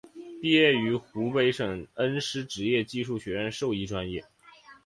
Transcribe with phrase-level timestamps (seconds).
[0.41, 4.25] 毕业于湖北省恩施职业技术学院兽医专业。